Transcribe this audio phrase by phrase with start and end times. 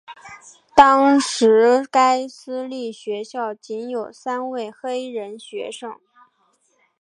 [0.75, 5.93] 当时该私立学校仅有三位黑人学生。